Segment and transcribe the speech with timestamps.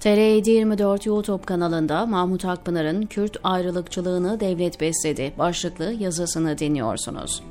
[0.00, 7.42] TR724 YouTube kanalında Mahmut Akpınar'ın Kürt ayrılıkçılığını devlet besledi başlıklı yazısını dinliyorsunuz.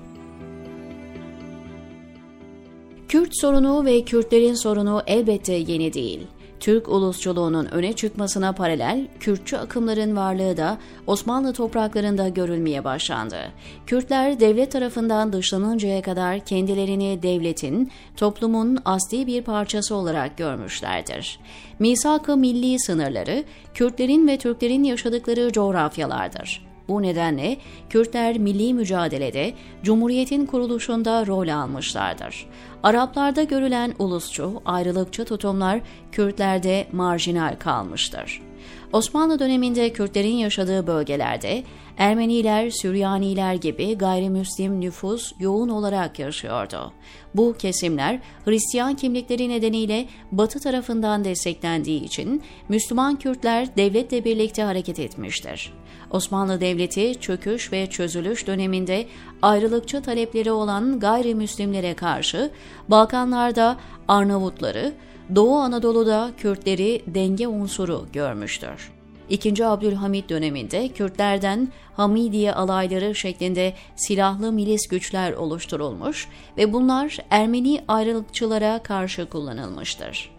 [3.08, 6.28] Kürt sorunu ve Kürtlerin sorunu elbette yeni değil.
[6.60, 10.78] Türk ulusçuluğunun öne çıkmasına paralel Kürtçü akımların varlığı da
[11.08, 13.38] Osmanlı topraklarında görülmeye başlandı.
[13.86, 21.40] Kürtler devlet tarafından dışlanıncaya kadar kendilerini devletin, toplumun asli bir parçası olarak görmüşlerdir.
[21.80, 26.69] Misak-ı milli sınırları Kürtlerin ve Türklerin yaşadıkları coğrafyalardır.
[26.90, 27.58] Bu nedenle
[27.90, 29.54] Kürtler milli mücadelede
[29.84, 32.46] Cumhuriyet'in kuruluşunda rol almışlardır.
[32.84, 38.49] Araplarda görülen ulusçu, ayrılıkçı tutumlar Kürtlerde marjinal kalmıştır.
[38.94, 41.64] Osmanlı döneminde Kürtlerin yaşadığı bölgelerde
[41.98, 46.94] Ermeniler, Süryaniler gibi gayrimüslim nüfus yoğun olarak yaşıyordu.
[47.36, 55.74] Bu kesimler Hristiyan kimlikleri nedeniyle Batı tarafından desteklendiği için Müslüman Kürtler devletle birlikte hareket etmiştir.
[56.12, 59.06] Osmanlı Devleti çöküş ve çözülüş döneminde
[59.42, 62.52] ayrılıkçı talepleri olan gayrimüslimlere karşı
[62.88, 64.94] Balkanlarda Arnavutları,
[65.36, 68.92] Doğu Anadolu'da Kürtleri denge unsuru görmüştür.
[69.30, 76.28] İkinci Abdülhamit döneminde Kürtlerden Hamidiye alayları şeklinde silahlı milis güçler oluşturulmuş
[76.58, 80.39] ve bunlar Ermeni ayrılıkçılara karşı kullanılmıştır.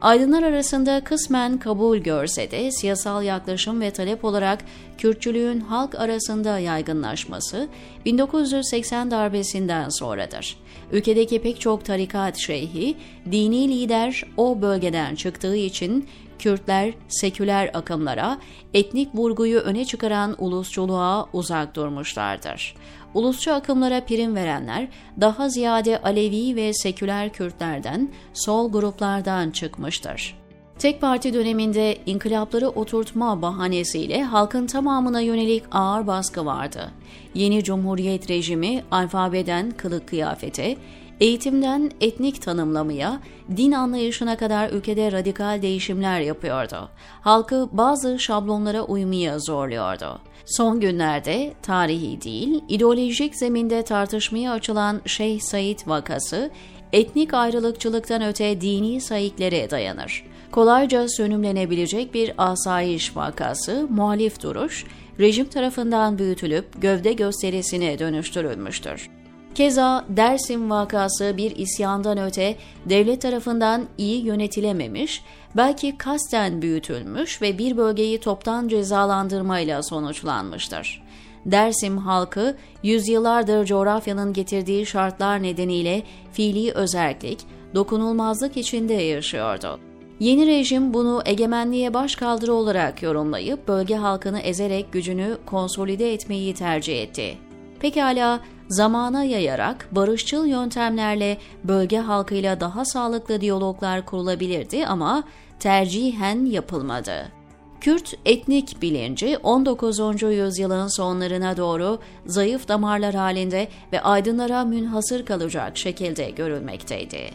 [0.00, 4.64] Aydınlar arasında kısmen kabul görse de siyasal yaklaşım ve talep olarak
[4.98, 7.68] Kürtçülüğün halk arasında yaygınlaşması
[8.04, 10.56] 1980 darbesinden sonradır.
[10.92, 12.96] Ülkedeki pek çok tarikat şeyhi,
[13.32, 16.08] dini lider o bölgeden çıktığı için
[16.40, 18.38] Kürtler seküler akımlara,
[18.74, 22.74] etnik vurguyu öne çıkaran ulusçuluğa uzak durmuşlardır.
[23.14, 24.88] Ulusçu akımlara prim verenler
[25.20, 30.40] daha ziyade Alevi ve seküler Kürtlerden, sol gruplardan çıkmıştır.
[30.78, 36.90] Tek parti döneminde inkılapları oturtma bahanesiyle halkın tamamına yönelik ağır baskı vardı.
[37.34, 40.76] Yeni cumhuriyet rejimi alfabeden kılık kıyafete,
[41.20, 43.20] Eğitimden etnik tanımlamaya,
[43.56, 46.88] din anlayışına kadar ülkede radikal değişimler yapıyordu.
[47.20, 50.20] Halkı bazı şablonlara uymaya zorluyordu.
[50.46, 56.50] Son günlerde tarihi değil, ideolojik zeminde tartışmaya açılan Şeyh Said vakası,
[56.92, 60.24] etnik ayrılıkçılıktan öte dini sayiklere dayanır.
[60.52, 64.84] Kolayca sönümlenebilecek bir asayiş vakası, muhalif duruş,
[65.18, 69.19] rejim tarafından büyütülüp gövde gösterisine dönüştürülmüştür.
[69.54, 72.56] Keza Dersim vakası bir isyandan öte
[72.86, 75.22] devlet tarafından iyi yönetilememiş,
[75.56, 81.02] belki kasten büyütülmüş ve bir bölgeyi toptan cezalandırmayla sonuçlanmıştır.
[81.46, 86.02] Dersim halkı yüzyıllardır coğrafyanın getirdiği şartlar nedeniyle
[86.32, 87.38] fiili özellik,
[87.74, 89.80] dokunulmazlık içinde yaşıyordu.
[90.20, 97.38] Yeni rejim bunu egemenliğe başkaldırı olarak yorumlayıp bölge halkını ezerek gücünü konsolide etmeyi tercih etti.
[97.80, 105.24] Pekala zamana yayarak barışçıl yöntemlerle bölge halkıyla daha sağlıklı diyaloglar kurulabilirdi ama
[105.60, 107.32] tercihen yapılmadı.
[107.80, 109.98] Kürt etnik bilinci 19.
[110.22, 117.30] yüzyılın sonlarına doğru zayıf damarlar halinde ve aydınlara münhasır kalacak şekilde görülmekteydi.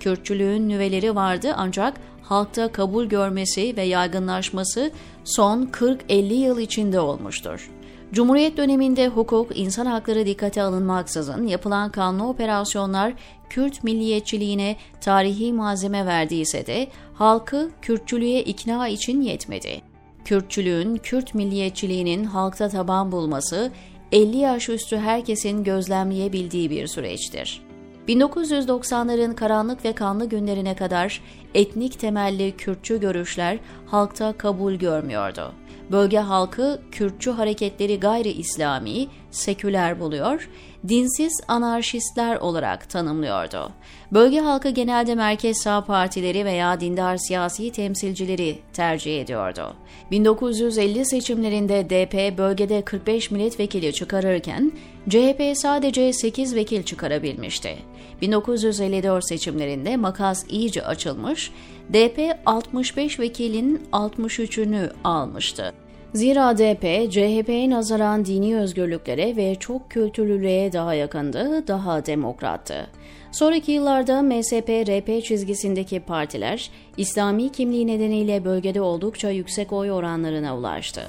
[0.00, 4.90] Kürtçülüğün nüveleri vardı ancak halkta kabul görmesi ve yaygınlaşması
[5.24, 7.70] son 40-50 yıl içinde olmuştur.
[8.12, 13.12] Cumhuriyet döneminde hukuk, insan hakları dikkate alınmaksızın yapılan kanlı operasyonlar
[13.50, 19.80] Kürt milliyetçiliğine tarihi malzeme verdiyse de halkı Kürtçülüğe ikna için yetmedi.
[20.24, 23.72] Kürtçülüğün, Kürt milliyetçiliğinin halkta taban bulması
[24.12, 27.62] 50 yaş üstü herkesin gözlemleyebildiği bir süreçtir.
[28.08, 31.20] 1990'ların karanlık ve kanlı günlerine kadar
[31.54, 35.52] etnik temelli Kürtçü görüşler halkta kabul görmüyordu.
[35.92, 40.48] Bölge halkı Kürtçü hareketleri gayri İslami, seküler buluyor,
[40.88, 43.70] dinsiz anarşistler olarak tanımlıyordu.
[44.12, 49.74] Bölge halkı genelde merkez sağ partileri veya dindar siyasi temsilcileri tercih ediyordu.
[50.10, 54.72] 1950 seçimlerinde DP bölgede 45 milletvekili çıkarırken
[55.08, 57.78] CHP sadece 8 vekil çıkarabilmişti.
[58.22, 61.50] 1954 seçimlerinde makas iyice açılmış,
[61.92, 65.72] DP 65 vekilin 63'ünü almıştı.
[66.14, 72.86] Zira DP, CHP'ye nazaran dini özgürlüklere ve çok kültürlülüğe daha yakındı, daha demokrattı.
[73.32, 81.02] Sonraki yıllarda MSP-RP çizgisindeki partiler, İslami kimliği nedeniyle bölgede oldukça yüksek oy oranlarına ulaştı.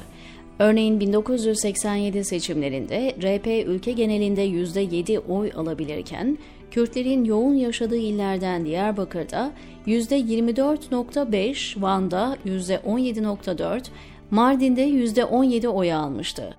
[0.60, 6.38] Örneğin 1987 seçimlerinde RP ülke genelinde %7 oy alabilirken
[6.72, 9.52] Kürtlerin yoğun yaşadığı illerden Diyarbakır'da
[9.88, 13.82] %24.5, Van'da %17.4,
[14.32, 16.56] Mardin'de %17 oy almıştı.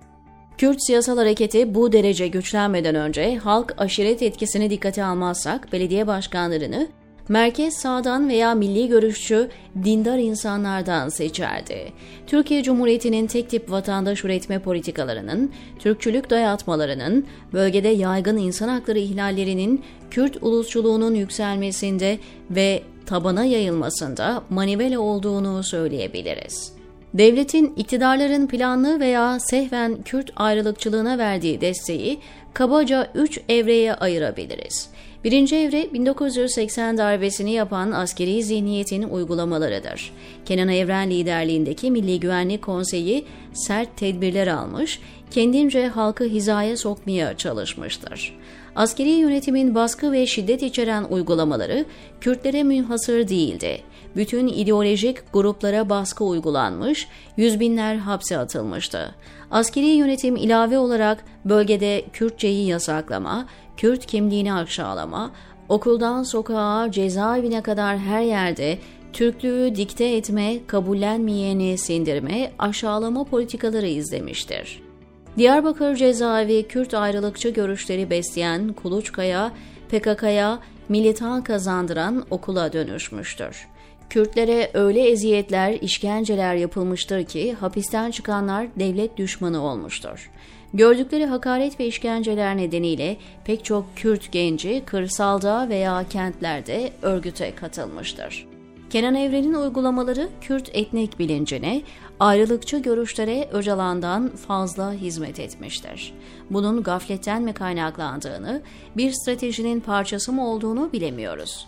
[0.57, 6.87] Kürt siyasal hareketi bu derece güçlenmeden önce halk aşiret etkisini dikkate almazsak belediye başkanlarını
[7.29, 9.49] merkez sağdan veya milli görüşçü
[9.83, 11.93] dindar insanlardan seçerdi.
[12.27, 20.37] Türkiye Cumhuriyeti'nin tek tip vatandaş üretme politikalarının, Türkçülük dayatmalarının, bölgede yaygın insan hakları ihlallerinin, Kürt
[20.41, 22.19] ulusçuluğunun yükselmesinde
[22.49, 26.73] ve tabana yayılmasında manivela olduğunu söyleyebiliriz.
[27.13, 32.19] Devletin iktidarların planlı veya sehven Kürt ayrılıkçılığına verdiği desteği
[32.53, 34.89] kabaca üç evreye ayırabiliriz.
[35.23, 40.13] Birinci evre 1980 darbesini yapan askeri zihniyetin uygulamalarıdır.
[40.45, 44.99] Kenan Evren liderliğindeki Milli Güvenlik Konseyi sert tedbirler almış,
[45.31, 48.40] kendince halkı hizaya sokmaya çalışmıştır.
[48.75, 51.85] Askeri yönetimin baskı ve şiddet içeren uygulamaları
[52.21, 53.81] Kürtlere münhasır değildi.
[54.15, 57.07] Bütün ideolojik gruplara baskı uygulanmış,
[57.37, 59.15] yüz binler hapse atılmıştı.
[59.51, 63.45] Askeri yönetim ilave olarak bölgede Kürtçeyi yasaklama,
[63.77, 65.31] Kürt kimliğini aşağılama,
[65.69, 68.77] okuldan sokağa, cezaevine kadar her yerde
[69.13, 74.90] Türklüğü dikte etme, kabullenmeyeni sindirme, aşağılama politikaları izlemiştir.
[75.37, 79.51] Diyarbakır cezaevi Kürt ayrılıkçı görüşleri besleyen Kuluçkaya,
[79.89, 83.67] PKK'ya militan kazandıran okula dönüşmüştür.
[84.09, 90.31] Kürtlere öyle eziyetler, işkenceler yapılmıştır ki hapisten çıkanlar devlet düşmanı olmuştur.
[90.73, 98.50] Gördükleri hakaret ve işkenceler nedeniyle pek çok Kürt genci kırsalda veya kentlerde örgüte katılmıştır.
[98.91, 101.81] Kenan Evren'in uygulamaları Kürt etnik bilincine,
[102.19, 106.13] ayrılıkçı görüşlere Öcalan'dan fazla hizmet etmiştir.
[106.49, 108.61] Bunun gafletten mi kaynaklandığını,
[108.97, 111.67] bir stratejinin parçası mı olduğunu bilemiyoruz.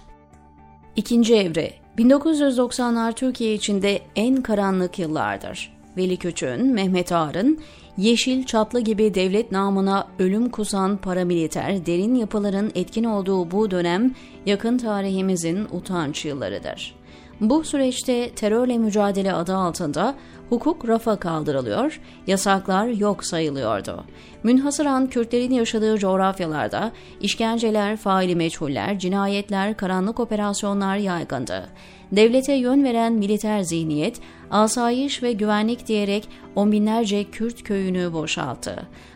[0.96, 5.74] İkinci evre 1990'lar Türkiye içinde en karanlık yıllardır.
[5.98, 7.60] Veli Küçük'ün, Mehmet Ağar'ın,
[7.98, 14.16] Yeşil Çatlı gibi devlet namına ölüm kusan paramiliter derin yapıların etkin olduğu bu dönem
[14.46, 17.03] yakın tarihimizin utanç yıllarıdır.
[17.44, 20.16] Bu süreçte terörle mücadele adı altında
[20.50, 24.04] hukuk rafa kaldırılıyor, yasaklar yok sayılıyordu.
[24.44, 26.92] Münhasıran Kürtlerin yaşadığı coğrafyalarda
[27.22, 31.70] işkenceler, faili meçhuller, cinayetler, karanlık operasyonlar yaygındı.
[32.12, 34.20] Devlete yön veren militer zihniyet,
[34.52, 38.76] asayiş ve güvenlik diyerek on binlerce Kürt köyünü boşalttı.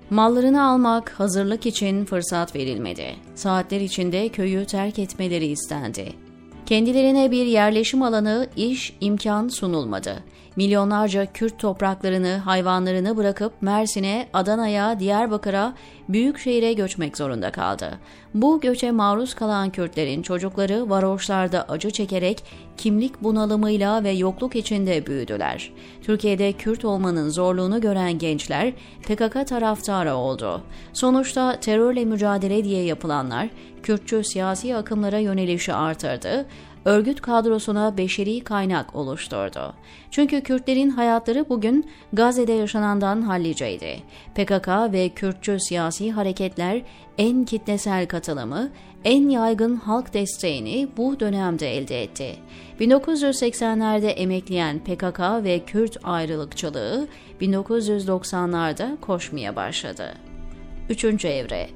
[0.10, 3.16] Mallarını almak, hazırlık için fırsat verilmedi.
[3.36, 6.27] Saatler içinde köyü terk etmeleri istendi.
[6.68, 10.24] Kendilerine bir yerleşim alanı, iş, imkan sunulmadı.
[10.58, 15.74] Milyonlarca Kürt topraklarını, hayvanlarını bırakıp Mersin'e, Adana'ya, Diyarbakır'a,
[16.10, 18.00] büyük şehire göçmek zorunda kaldı.
[18.34, 22.44] Bu göçe maruz kalan Kürtlerin çocukları varoşlarda acı çekerek
[22.78, 25.72] kimlik bunalımıyla ve yokluk içinde büyüdüler.
[26.02, 30.62] Türkiye'de Kürt olmanın zorluğunu gören gençler PKK taraftarı oldu.
[30.94, 33.50] Sonuçta terörle mücadele diye yapılanlar
[33.84, 36.46] Kürtçü siyasi akımlara yönelişi artırdı
[36.86, 39.74] örgüt kadrosuna beşeri kaynak oluşturdu.
[40.12, 44.00] Çünkü Kürtlerin hayatları bugün Gazze'de yaşanandan halliceydi.
[44.36, 46.82] PKK ve Kürtçü siyasi hareketler
[47.18, 48.70] en kitlesel katılımı,
[49.04, 52.36] en yaygın halk desteğini bu dönemde elde etti.
[52.80, 57.08] 1980'lerde emekleyen PKK ve Kürt ayrılıkçılığı
[57.42, 60.14] 1990'larda koşmaya başladı.
[60.90, 61.70] Üçüncü evre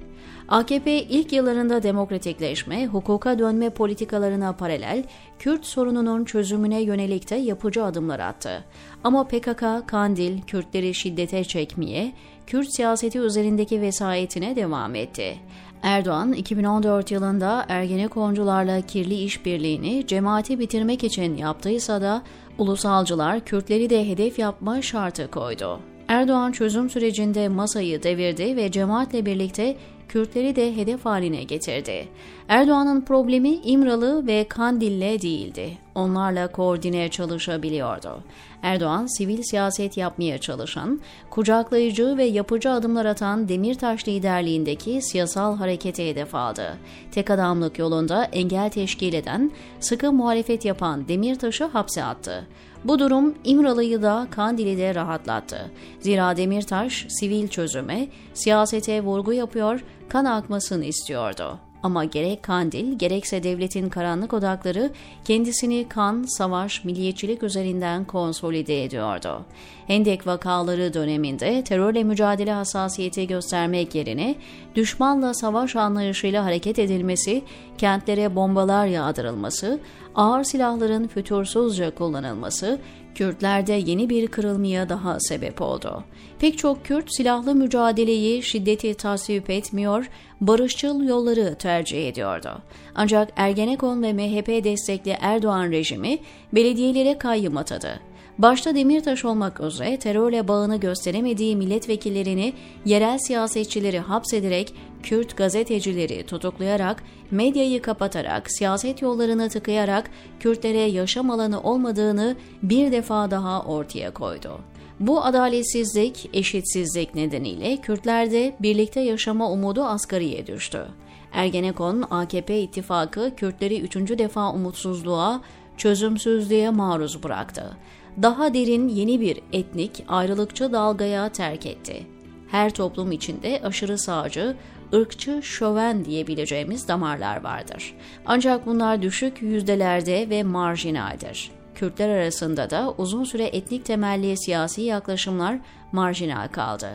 [0.52, 5.04] AKP ilk yıllarında demokratikleşme, hukuka dönme politikalarına paralel
[5.40, 8.64] Kürt sorununun çözümüne yönelik de yapıcı adımlar attı.
[9.04, 12.14] Ama PKK, Kandil, Kürtleri şiddete çekmeye,
[12.48, 15.38] Kürt siyaseti üzerindeki vesayetine devam etti.
[15.84, 22.24] Erdoğan 2014 yılında Ergenekoncularla kirli işbirliğini cemaati bitirmek için yaptıysa da
[22.58, 25.80] ulusalcılar Kürtleri de hedef yapma şartı koydu.
[26.08, 29.76] Erdoğan çözüm sürecinde masayı devirdi ve cemaatle birlikte
[30.12, 32.08] Kürtleri de hedef haline getirdi.
[32.48, 35.78] Erdoğan'ın problemi İmralı ve Kandil'le değildi.
[35.96, 38.24] Onlarla koordine çalışabiliyordu.
[38.64, 46.36] Erdoğan sivil siyaset yapmaya çalışan, kucaklayıcı ve yapıcı adımlar atan Demirtaş liderliğindeki siyasal harekete hedef
[46.36, 46.78] aldı.
[47.12, 52.48] Tek adamlık yolunda engel teşkil eden, sıkı muhalefet yapan Demirtaş'ı hapse attı.
[52.84, 55.72] Bu durum İmralı'yı da Kandil'i de rahatlattı.
[56.00, 61.71] Zira Demirtaş sivil çözüme, siyasete vurgu yapıyor, kan akmasını istiyordu.
[61.84, 64.90] Ama gerek Kandil gerekse devletin karanlık odakları
[65.26, 69.46] kendisini kan, savaş, milliyetçilik üzerinden konsolide ediyordu.
[69.88, 74.36] Hendek vakaları döneminde terörle mücadele hassasiyeti göstermek yerine
[74.76, 77.42] düşmanla savaş anlayışıyla hareket edilmesi,
[77.78, 79.80] kentlere bombalar yağdırılması,
[80.16, 82.80] ağır silahların fütursuzca kullanılması,
[83.16, 86.04] Kürtlerde yeni bir kırılmaya daha sebep oldu.
[86.40, 90.10] Pek çok Kürt silahlı mücadeleyi şiddeti tasvip etmiyor,
[90.42, 92.62] barışçıl yolları tercih ediyordu.
[92.96, 96.20] Ancak Ergenekon ve MHP destekli Erdoğan rejimi
[96.54, 98.11] belediyelere kayyım atadı.
[98.38, 102.54] Başta Demirtaş olmak üzere terörle bağını gösteremediği milletvekillerini,
[102.86, 104.74] yerel siyasetçileri hapsederek,
[105.04, 113.62] Kürt gazetecileri tutuklayarak, medyayı kapatarak, siyaset yollarını tıkayarak Kürtlere yaşam alanı olmadığını bir defa daha
[113.64, 114.60] ortaya koydu.
[115.00, 120.88] Bu adaletsizlik, eşitsizlik nedeniyle Kürtlerde birlikte yaşama umudu asgariye düştü.
[121.34, 125.42] Ergenekon, AKP ittifakı Kürtleri üçüncü defa umutsuzluğa,
[125.78, 127.78] çözümsüzlüğe maruz bıraktı
[128.22, 132.08] daha derin yeni bir etnik, ayrılıkçı dalgaya terk etti.
[132.48, 134.56] Her toplum içinde aşırı sağcı,
[134.94, 137.94] ırkçı, şöven diyebileceğimiz damarlar vardır.
[138.26, 141.52] Ancak bunlar düşük yüzdelerde ve marjinaldir.
[141.76, 145.60] Kürtler arasında da uzun süre etnik temelli siyasi yaklaşımlar
[145.92, 146.90] marjinal kaldı.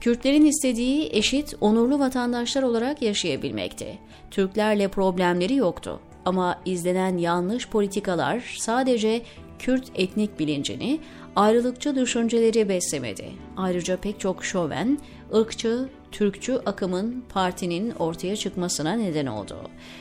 [0.00, 3.98] Kürtlerin istediği eşit, onurlu vatandaşlar olarak yaşayabilmekti.
[4.30, 6.00] Türklerle problemleri yoktu.
[6.24, 9.22] Ama izlenen yanlış politikalar sadece
[9.62, 11.00] Kürt etnik bilincini,
[11.36, 13.24] ayrılıkçı düşünceleri beslemedi.
[13.56, 14.98] Ayrıca pek çok şoven,
[15.34, 19.56] ırkçı, Türkçü akımın partinin ortaya çıkmasına neden oldu.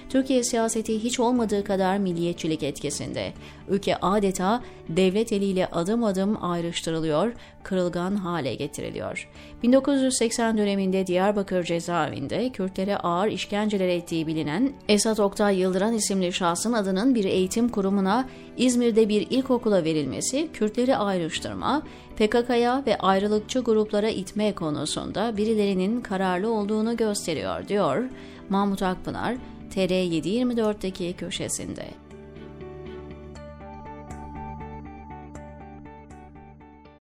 [0.09, 3.33] Türkiye siyaseti hiç olmadığı kadar milliyetçilik etkisinde.
[3.69, 9.29] Ülke adeta devlet eliyle adım adım ayrıştırılıyor, kırılgan hale getiriliyor.
[9.63, 17.15] 1980 döneminde Diyarbakır cezaevinde Kürtlere ağır işkenceler ettiği bilinen Esat Oktay Yıldıran isimli şahsın adının
[17.15, 21.83] bir eğitim kurumuna İzmir'de bir ilkokula verilmesi, Kürtleri ayrıştırma,
[22.17, 28.03] PKK'ya ve ayrılıkçı gruplara itme konusunda birilerinin kararlı olduğunu gösteriyor, diyor
[28.49, 29.35] Mahmut Akpınar,
[29.75, 31.85] TR724'deki köşesinde.